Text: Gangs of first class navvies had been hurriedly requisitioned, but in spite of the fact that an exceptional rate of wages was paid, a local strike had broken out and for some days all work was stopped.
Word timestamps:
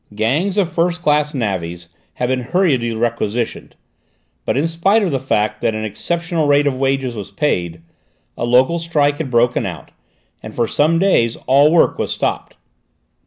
Gangs 0.15 0.57
of 0.57 0.67
first 0.71 1.03
class 1.03 1.35
navvies 1.35 1.87
had 2.13 2.25
been 2.29 2.39
hurriedly 2.39 2.91
requisitioned, 2.95 3.75
but 4.45 4.57
in 4.57 4.67
spite 4.67 5.03
of 5.03 5.11
the 5.11 5.19
fact 5.19 5.61
that 5.61 5.75
an 5.75 5.85
exceptional 5.85 6.47
rate 6.47 6.65
of 6.65 6.73
wages 6.75 7.15
was 7.15 7.29
paid, 7.29 7.81
a 8.35 8.43
local 8.43 8.79
strike 8.79 9.19
had 9.19 9.29
broken 9.29 9.63
out 9.63 9.91
and 10.41 10.55
for 10.55 10.67
some 10.67 10.97
days 10.97 11.35
all 11.45 11.69
work 11.71 11.99
was 11.99 12.11
stopped. 12.11 12.55